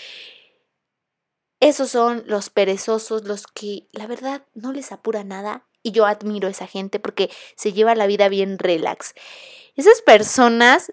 [1.61, 5.63] Esos son los perezosos, los que la verdad no les apura nada.
[5.81, 9.13] Y yo admiro a esa gente porque se lleva la vida bien relax.
[9.75, 10.91] Esas personas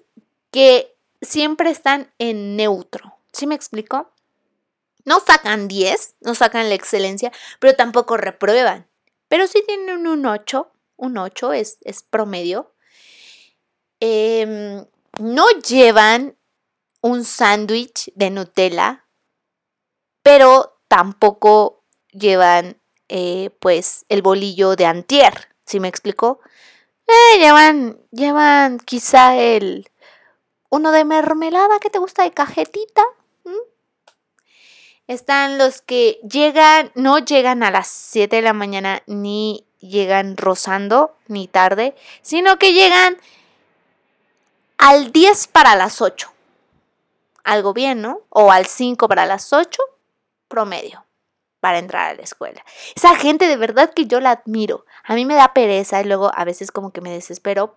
[0.53, 3.22] que siempre están en neutro.
[3.33, 4.13] ¿Sí me explico?
[5.05, 8.89] No sacan 10, no sacan la excelencia, pero tampoco reprueban.
[9.29, 12.75] Pero sí tienen un 8, un 8 es, es promedio.
[14.01, 14.85] Em,
[15.19, 16.37] no llevan
[17.01, 19.07] un sándwich de Nutella,
[20.23, 26.41] pero tampoco llevan eh, pues el bolillo de antier, ¿sí me explico?
[27.07, 29.91] Eh, llevan, llevan quizá el
[30.71, 33.03] uno de mermelada que te gusta de cajetita,
[35.07, 41.17] están los que llegan, no llegan a las 7 de la mañana ni llegan rozando
[41.27, 43.17] ni tarde, sino que llegan
[44.79, 46.33] al 10 para las 8.
[47.45, 48.21] Algo bien, ¿no?
[48.29, 49.81] O al 5 para las 8,
[50.49, 51.05] promedio,
[51.61, 52.65] para entrar a la escuela.
[52.95, 54.85] Esa gente de verdad que yo la admiro.
[55.05, 57.77] A mí me da pereza y luego a veces como que me desespero.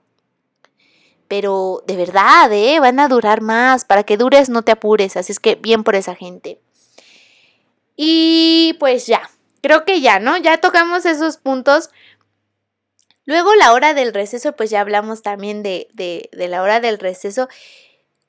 [1.27, 2.79] Pero de verdad, ¿eh?
[2.79, 3.83] Van a durar más.
[3.83, 5.17] Para que dures no te apures.
[5.17, 6.61] Así es que bien por esa gente.
[7.95, 9.29] Y pues ya,
[9.61, 10.37] creo que ya, ¿no?
[10.37, 11.89] Ya tocamos esos puntos.
[13.25, 17.49] Luego la hora del receso, pues ya hablamos también de, de, la hora del receso.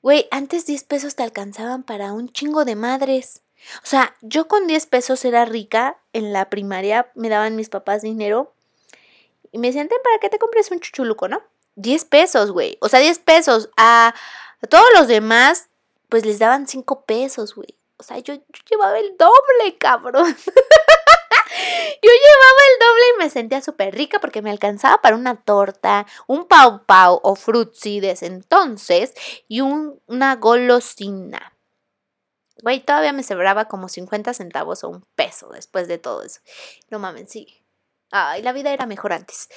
[0.01, 3.41] Güey, antes 10 pesos te alcanzaban para un chingo de madres.
[3.83, 5.97] O sea, yo con 10 pesos era rica.
[6.13, 8.53] En la primaria me daban mis papás dinero.
[9.51, 11.43] Y me decían, ¿para qué te compres un chuchuluco, no?
[11.75, 12.77] 10 pesos, güey.
[12.81, 13.69] O sea, 10 pesos.
[13.77, 14.15] A,
[14.61, 15.69] a todos los demás,
[16.09, 17.76] pues les daban 5 pesos, güey.
[17.97, 18.35] O sea, yo,
[18.69, 20.35] llevaba el doble, cabrón.
[22.01, 26.05] Yo llevaba el doble y me sentía súper rica porque me alcanzaba para una torta,
[26.27, 29.13] un pau pau o frutzi de ese entonces
[29.47, 31.53] y una golosina.
[32.61, 36.41] Güey, todavía me sobraba como 50 centavos o un peso después de todo eso.
[36.89, 37.63] No mames, sí.
[38.11, 39.49] Ay, la vida era mejor antes.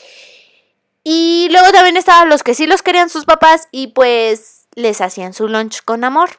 [1.03, 5.33] Y luego también estaban los que sí los querían sus papás y pues les hacían
[5.33, 6.31] su lunch con amor.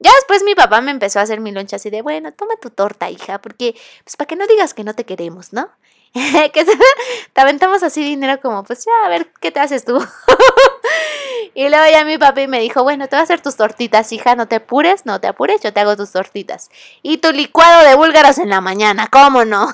[0.00, 2.70] Ya después mi papá me empezó a hacer mi loncha así de, bueno, toma tu
[2.70, 5.70] torta, hija, porque, pues para que no digas que no te queremos, ¿no?
[6.52, 6.64] que
[7.32, 9.98] te aventamos así dinero como, pues ya, a ver, ¿qué te haces tú?
[11.54, 14.34] y luego ya mi papi me dijo, bueno, te voy a hacer tus tortitas, hija,
[14.34, 16.70] no te apures, no te apures, yo te hago tus tortitas.
[17.02, 19.68] Y tu licuado de búlgaros en la mañana, ¿cómo no?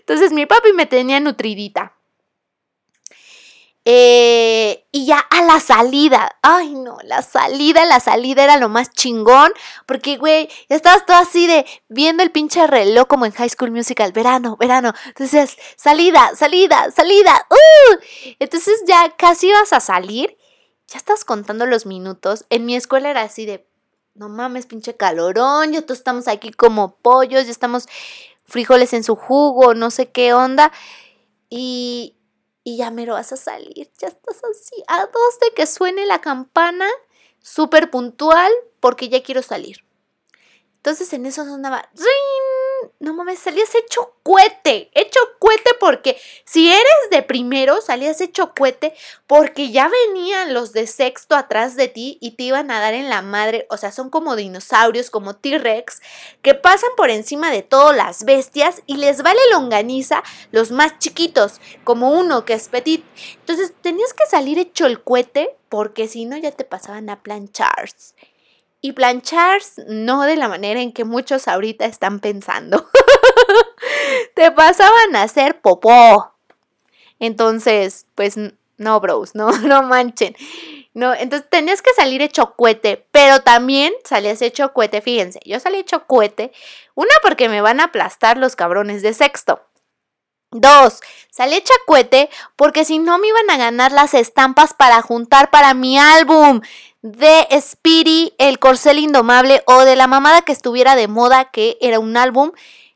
[0.00, 1.92] Entonces mi papi me tenía nutridita.
[3.92, 8.92] Eh, y ya a la salida, ay no, la salida, la salida era lo más
[8.92, 9.52] chingón,
[9.84, 13.72] porque güey, ya estabas todo así de viendo el pinche reloj como en High School
[13.72, 17.96] Musical, verano, verano, entonces salida, salida, salida, uh,
[18.38, 20.38] entonces ya casi ibas a salir,
[20.86, 23.66] ya estás contando los minutos, en mi escuela era así de,
[24.14, 27.88] no mames, pinche calorón, ya todos estamos aquí como pollos, ya estamos
[28.44, 30.70] frijoles en su jugo, no sé qué onda,
[31.48, 32.19] y
[32.70, 36.06] y ya me lo vas a salir, ya estás así, a dos de que suene
[36.06, 36.88] la campana,
[37.40, 39.84] súper puntual, porque ya quiero salir.
[40.76, 41.90] Entonces en eso sonaba,
[42.98, 48.94] no mames, salías hecho cuete, hecho cuete porque si eres de primero, salías hecho cuete
[49.26, 53.08] porque ya venían los de sexto atrás de ti y te iban a dar en
[53.08, 56.02] la madre, o sea, son como dinosaurios, como T-Rex,
[56.42, 61.60] que pasan por encima de todas las bestias y les vale longaniza los más chiquitos,
[61.84, 63.04] como uno que es petit.
[63.40, 67.70] Entonces tenías que salir hecho el cuete porque si no ya te pasaban a planchar
[68.80, 72.88] y planchar no de la manera en que muchos ahorita están pensando.
[74.34, 76.34] Te pasaban a hacer popó.
[77.18, 78.36] Entonces, pues
[78.78, 80.34] no, bros, no, no manchen.
[80.92, 85.78] No, entonces tenías que salir hecho cohete, pero también salías hecho cohete, fíjense, yo salí
[85.78, 86.50] hecho cohete,
[86.96, 89.62] una porque me van a aplastar los cabrones de sexto.
[90.52, 95.50] Dos, salí hecha cohete porque si no me iban a ganar las estampas para juntar
[95.50, 96.60] para mi álbum
[97.02, 102.00] de Speedy, el corcel indomable o de la mamada que estuviera de moda, que era
[102.00, 102.50] un álbum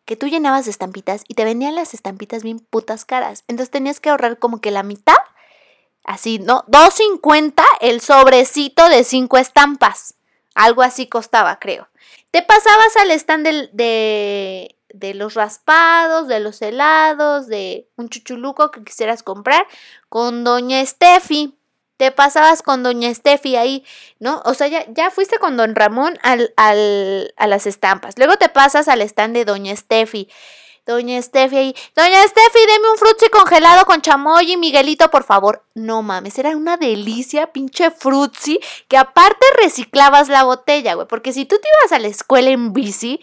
[0.04, 3.44] que tú llenabas de estampitas y te vendían las estampitas bien putas caras.
[3.46, 5.16] Entonces tenías que ahorrar como que la mitad,
[6.04, 6.64] así, ¿no?
[6.66, 10.14] 2.50 el sobrecito de cinco estampas.
[10.54, 11.88] Algo así costaba, creo.
[12.30, 18.84] Te pasabas al stand de, de los raspados, de los helados, de un chuchuluco que
[18.84, 19.66] quisieras comprar
[20.08, 21.58] con doña Steffi
[21.96, 23.84] te pasabas con doña Steffi ahí,
[24.18, 24.42] ¿no?
[24.44, 28.14] O sea, ya, ya fuiste con don Ramón al, al, a las estampas.
[28.18, 30.28] Luego te pasas al stand de doña Steffi.
[30.86, 31.74] Doña Steffi ahí.
[31.96, 35.64] Doña Steffi, deme un frutzi congelado con chamoy y Miguelito, por favor.
[35.74, 41.06] No mames, era una delicia, pinche frutzi, que aparte reciclabas la botella, güey.
[41.06, 43.20] Porque si tú te ibas a la escuela en bici,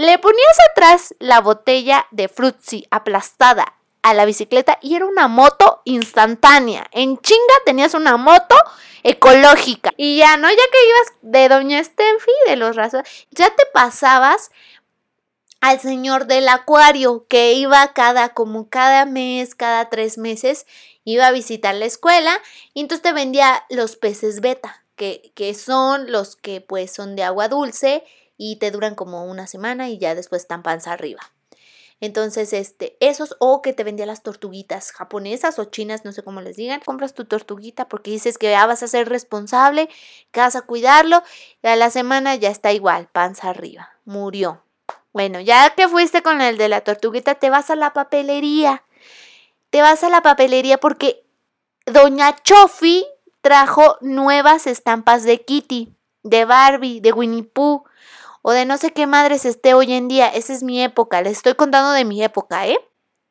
[0.00, 5.82] le ponías atrás la botella de frutzi aplastada a la bicicleta y era una moto
[5.84, 6.86] instantánea.
[6.92, 8.54] En chinga tenías una moto
[9.02, 9.92] ecológica.
[9.98, 10.48] Y ya, ¿no?
[10.48, 14.50] Ya que ibas de Doña Steffi, de los rasos, ya te pasabas
[15.60, 20.66] al señor del acuario que iba cada, como cada mes, cada tres meses,
[21.04, 22.40] iba a visitar la escuela
[22.72, 27.24] y entonces te vendía los peces beta, que, que son los que pues son de
[27.24, 28.02] agua dulce
[28.42, 31.20] y te duran como una semana y ya después están panza arriba.
[32.00, 36.40] Entonces, este, esos o que te vendía las tortuguitas japonesas o chinas, no sé cómo
[36.40, 36.80] les digan.
[36.80, 39.90] Compras tu tortuguita porque dices que ya vas a ser responsable,
[40.30, 41.22] que vas a cuidarlo
[41.62, 44.64] y a la semana ya está igual, panza arriba, murió.
[45.12, 48.84] Bueno, ya que fuiste con el de la tortuguita, te vas a la papelería.
[49.68, 51.26] Te vas a la papelería porque
[51.84, 53.06] Doña Chofi
[53.42, 57.84] trajo nuevas estampas de Kitty, de Barbie, de Winnie Pooh
[58.42, 60.28] o de no sé qué madres esté hoy en día.
[60.28, 62.78] Esa es mi época, les estoy contando de mi época, ¿eh?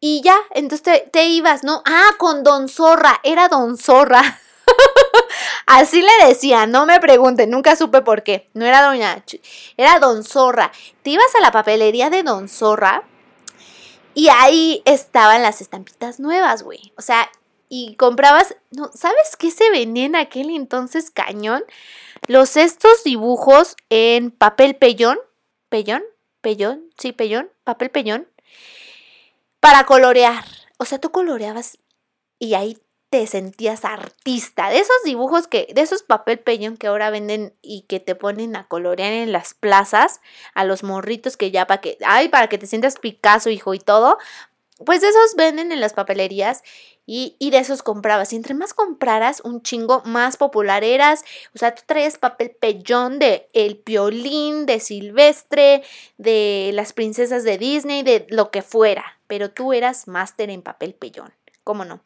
[0.01, 1.81] Y ya, entonces te, ibas, ¿no?
[1.85, 4.39] Ah, con Don Zorra, era Don Zorra.
[5.65, 8.49] Así le decía, no me pregunten, nunca supe por qué.
[8.53, 9.23] No era Doña,
[9.75, 10.71] era Don Zorra.
[11.03, 13.03] Te ibas a la papelería de Don Zorra
[14.13, 16.93] y ahí estaban las estampitas nuevas, güey.
[16.97, 17.29] O sea,
[17.67, 21.63] y comprabas, no, ¿sabes qué se vendía en aquel entonces cañón?
[22.27, 25.17] Los estos dibujos en papel pellón,
[25.69, 26.03] pellón,
[26.41, 28.27] pellón, sí, pellón, papel pellón,
[29.59, 30.45] para colorear.
[30.77, 31.77] O sea, tú coloreabas
[32.39, 32.77] y ahí
[33.09, 34.69] te sentías artista.
[34.69, 38.55] De esos dibujos que, de esos papel pellón que ahora venden y que te ponen
[38.55, 40.21] a colorear en las plazas,
[40.53, 43.79] a los morritos que ya para que, ay, para que te sientas Picasso, hijo, y
[43.79, 44.19] todo.
[44.85, 46.63] Pues esos venden en las papelerías
[47.05, 48.31] y, de esos comprabas.
[48.33, 51.23] Y entre más compraras, un chingo más popular eras.
[51.55, 55.83] O sea, tú traías papel pellón de El Piolín, de Silvestre,
[56.17, 59.19] de las princesas de Disney, de lo que fuera.
[59.27, 61.33] Pero tú eras máster en papel pellón.
[61.63, 62.01] ¿Cómo no?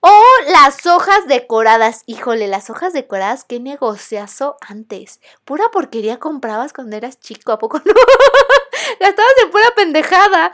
[0.00, 0.22] O
[0.52, 2.02] las hojas decoradas.
[2.06, 5.20] Híjole, las hojas decoradas, qué negociazo antes.
[5.44, 7.92] Pura porquería comprabas cuando eras chico, ¿a poco no?
[9.00, 10.52] Gastabas en pura pendejada.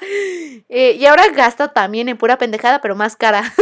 [0.69, 3.43] Eh, y ahora gasto también en pura pendejada, pero más cara.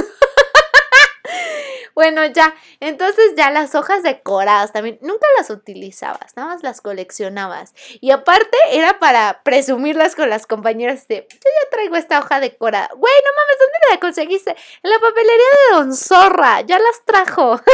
[1.95, 7.75] Bueno, ya, entonces ya las hojas decoradas también, nunca las utilizabas, nada más las coleccionabas.
[8.01, 12.89] Y aparte era para presumirlas con las compañeras de, yo ya traigo esta hoja decorada.
[12.95, 14.57] Güey, no mames, ¿dónde la conseguiste?
[14.83, 17.61] En la papelería de Don Zorra, ya las trajo.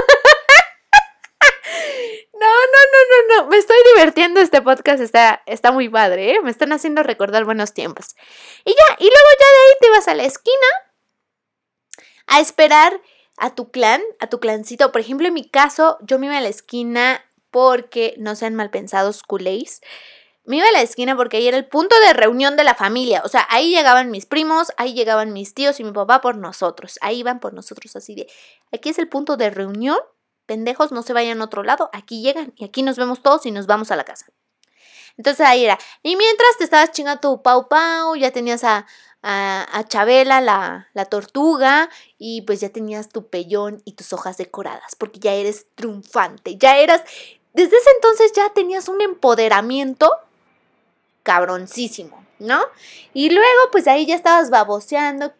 [2.38, 3.48] No, no, no, no, no.
[3.48, 4.40] Me estoy divirtiendo.
[4.40, 6.40] Este podcast está, está muy padre, ¿eh?
[6.42, 8.14] Me están haciendo recordar buenos tiempos.
[8.64, 10.66] Y ya, y luego ya de ahí te ibas a la esquina
[12.26, 13.00] a esperar
[13.38, 14.92] a tu clan, a tu clancito.
[14.92, 18.70] Por ejemplo, en mi caso, yo me iba a la esquina porque, no sean mal
[18.70, 19.80] pensados, culés.
[20.44, 23.22] Me iba a la esquina porque ahí era el punto de reunión de la familia.
[23.24, 26.98] O sea, ahí llegaban mis primos, ahí llegaban mis tíos y mi papá por nosotros.
[27.00, 28.26] Ahí iban por nosotros así de,
[28.72, 29.98] aquí es el punto de reunión.
[30.46, 31.90] Pendejos, no se vayan a otro lado.
[31.92, 34.26] Aquí llegan y aquí nos vemos todos y nos vamos a la casa.
[35.16, 35.78] Entonces ahí era.
[36.02, 38.86] Y mientras te estabas chingando tu pau pau, ya tenías a,
[39.22, 44.94] a, Chabela, la, la, tortuga, y pues ya tenías tu pellón y tus hojas decoradas,
[44.96, 47.02] porque ya eres triunfante, ya eras,
[47.52, 50.12] desde ese entonces ya tenías un empoderamiento
[51.22, 52.60] cabroncísimo, ¿no?
[53.14, 55.32] Y luego pues ahí ya estabas baboseando,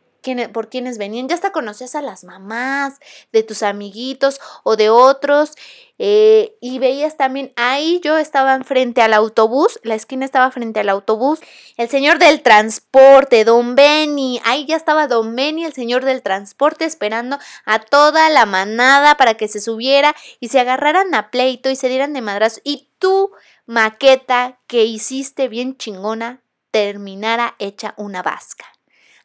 [0.53, 2.95] por quienes venían, ya hasta conocías a las mamás
[3.33, 5.53] de tus amiguitos o de otros.
[5.99, 10.91] Eh, y veías también ahí yo estaba frente al autobús, la esquina estaba frente al
[10.91, 11.41] autobús,
[11.79, 16.85] el señor del transporte, don Benny, ahí ya estaba don Benny, el señor del transporte,
[16.85, 21.77] esperando a toda la manada para que se subiera y se agarraran a pleito y
[21.77, 22.61] se dieran de madrazo.
[22.62, 23.31] Y tu
[23.64, 28.76] maqueta que hiciste bien chingona terminara hecha una vasca.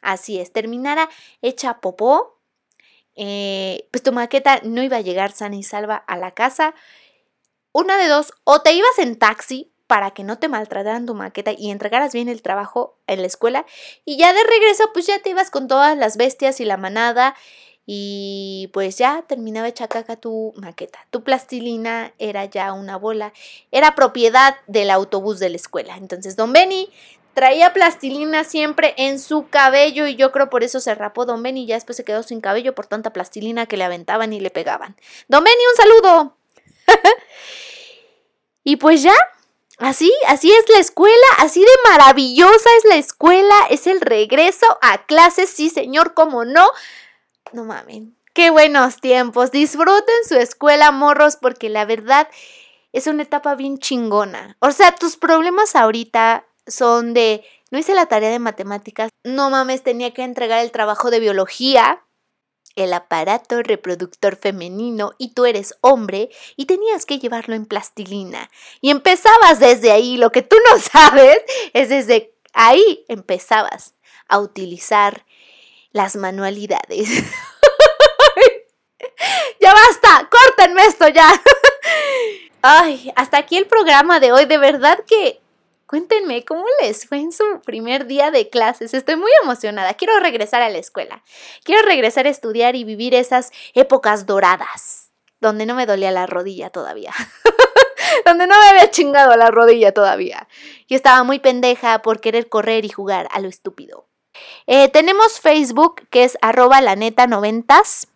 [0.02, 1.08] Así es, terminara
[1.40, 2.38] hecha popó,
[3.14, 6.74] eh, pues tu maqueta no iba a llegar sana y salva a la casa.
[7.72, 11.52] Una de dos, o te ibas en taxi para que no te maltrataran tu maqueta
[11.52, 13.66] y entregaras bien el trabajo en la escuela.
[14.04, 17.34] Y ya de regreso, pues ya te ibas con todas las bestias y la manada.
[17.84, 21.06] Y pues ya terminaba hecha caca tu maqueta.
[21.10, 23.32] Tu plastilina era ya una bola.
[23.70, 25.96] Era propiedad del autobús de la escuela.
[25.96, 26.88] Entonces, don Benny
[27.34, 31.62] Traía plastilina siempre en su cabello y yo creo por eso se rapó Don Benny
[31.62, 34.50] y ya después se quedó sin cabello por tanta plastilina que le aventaban y le
[34.50, 34.96] pegaban.
[35.28, 36.36] Don Benny, un saludo.
[38.64, 39.14] y pues ya,
[39.78, 45.06] así, así es la escuela, así de maravillosa es la escuela, es el regreso a
[45.06, 46.68] clases, sí señor, cómo no.
[47.52, 52.28] No mamen, qué buenos tiempos, disfruten su escuela, morros, porque la verdad
[52.92, 54.56] es una etapa bien chingona.
[54.60, 59.82] O sea, tus problemas ahorita son de, no hice la tarea de matemáticas, no mames,
[59.82, 62.04] tenía que entregar el trabajo de biología,
[62.76, 68.50] el aparato reproductor femenino y tú eres hombre y tenías que llevarlo en plastilina.
[68.80, 71.38] Y empezabas desde ahí, lo que tú no sabes
[71.72, 73.94] es desde ahí empezabas
[74.28, 75.24] a utilizar
[75.92, 77.08] las manualidades.
[79.60, 81.28] ya basta, córtenme esto ya.
[82.62, 85.41] Ay, hasta aquí el programa de hoy, de verdad que
[85.92, 88.94] Cuéntenme cómo les fue en su primer día de clases.
[88.94, 89.92] Estoy muy emocionada.
[89.92, 91.22] Quiero regresar a la escuela.
[91.64, 95.10] Quiero regresar a estudiar y vivir esas épocas doradas,
[95.42, 97.12] donde no me dolía la rodilla todavía.
[98.24, 100.48] donde no me había chingado la rodilla todavía.
[100.88, 104.06] Yo estaba muy pendeja por querer correr y jugar a lo estúpido.
[104.66, 108.08] Eh, tenemos Facebook que es arroba la neta noventas.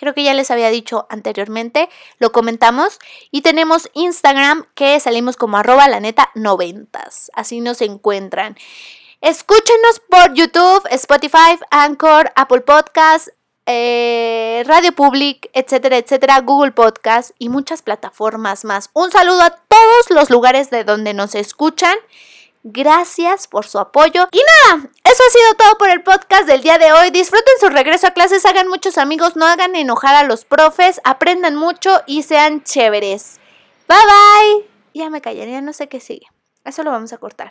[0.00, 2.98] Creo que ya les había dicho anteriormente, lo comentamos.
[3.30, 7.30] Y tenemos Instagram que salimos como arroba la neta noventas.
[7.34, 8.56] Así nos encuentran.
[9.20, 13.28] Escúchenos por YouTube, Spotify, Anchor, Apple Podcast,
[13.66, 18.88] eh, Radio Public, etcétera, etcétera, Google Podcast y muchas plataformas más.
[18.94, 21.94] Un saludo a todos los lugares de donde nos escuchan.
[22.62, 24.28] Gracias por su apoyo.
[24.32, 27.10] Y nada, eso ha sido todo por el podcast del día de hoy.
[27.10, 31.56] Disfruten su regreso a clases, hagan muchos amigos, no hagan enojar a los profes, aprendan
[31.56, 33.40] mucho y sean chéveres.
[33.88, 34.70] Bye bye.
[34.92, 36.26] Ya me callaría, no sé qué sigue.
[36.64, 37.50] Eso lo vamos a cortar.